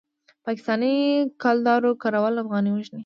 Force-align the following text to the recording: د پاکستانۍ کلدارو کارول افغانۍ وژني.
د 0.03 0.03
پاکستانۍ 0.45 0.95
کلدارو 1.41 1.91
کارول 2.03 2.35
افغانۍ 2.43 2.71
وژني. 2.73 2.99